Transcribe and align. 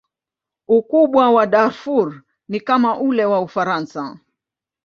Ukubwa 0.67 1.29
wa 1.31 1.47
Darfur 1.47 2.21
ni 2.47 2.59
kama 2.59 2.97
ule 2.99 3.25
wa 3.25 3.41
Ufaransa. 3.41 4.19